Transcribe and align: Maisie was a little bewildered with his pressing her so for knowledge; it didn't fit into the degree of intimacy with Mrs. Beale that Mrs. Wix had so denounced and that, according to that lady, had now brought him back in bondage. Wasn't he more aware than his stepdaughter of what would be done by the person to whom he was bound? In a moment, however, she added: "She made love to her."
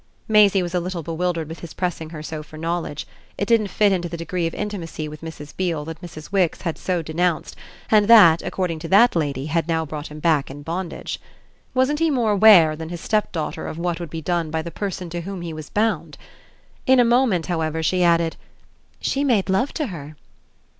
Maisie 0.27 0.63
was 0.63 0.73
a 0.73 0.79
little 0.79 1.03
bewildered 1.03 1.47
with 1.47 1.59
his 1.59 1.75
pressing 1.75 2.09
her 2.09 2.23
so 2.23 2.41
for 2.41 2.57
knowledge; 2.57 3.05
it 3.37 3.45
didn't 3.45 3.67
fit 3.67 3.91
into 3.91 4.09
the 4.09 4.17
degree 4.17 4.47
of 4.47 4.53
intimacy 4.55 5.07
with 5.07 5.21
Mrs. 5.21 5.55
Beale 5.55 5.85
that 5.85 6.01
Mrs. 6.01 6.31
Wix 6.31 6.61
had 6.63 6.79
so 6.79 7.03
denounced 7.03 7.55
and 7.91 8.07
that, 8.07 8.41
according 8.41 8.79
to 8.79 8.87
that 8.87 9.15
lady, 9.15 9.45
had 9.45 9.67
now 9.67 9.85
brought 9.85 10.07
him 10.07 10.19
back 10.19 10.49
in 10.49 10.63
bondage. 10.63 11.21
Wasn't 11.75 11.99
he 11.99 12.09
more 12.09 12.31
aware 12.31 12.75
than 12.75 12.89
his 12.89 12.99
stepdaughter 12.99 13.67
of 13.67 13.77
what 13.77 13.99
would 13.99 14.09
be 14.09 14.23
done 14.23 14.49
by 14.49 14.63
the 14.63 14.71
person 14.71 15.07
to 15.11 15.21
whom 15.21 15.41
he 15.43 15.53
was 15.53 15.69
bound? 15.69 16.17
In 16.87 16.99
a 16.99 17.05
moment, 17.05 17.45
however, 17.45 17.83
she 17.83 18.01
added: 18.03 18.37
"She 19.01 19.23
made 19.23 19.49
love 19.51 19.71
to 19.75 19.85
her." 19.85 20.15